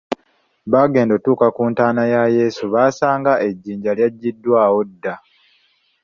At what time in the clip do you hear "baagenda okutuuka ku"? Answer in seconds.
0.71-1.63